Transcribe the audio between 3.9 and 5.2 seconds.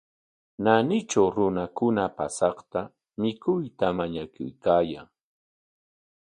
mañakuykaayan.